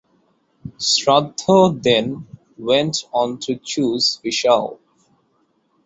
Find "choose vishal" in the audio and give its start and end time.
3.57-4.79